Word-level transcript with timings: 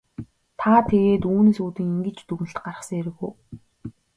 Та 0.59 0.71
тэгээд 0.89 1.23
үүнээс 1.31 1.59
үүдэн 1.65 1.87
ингэж 1.93 2.17
дүгнэлт 2.27 2.57
гаргасан 2.63 2.95
хэрэг 2.97 3.17
үү? 3.27 3.31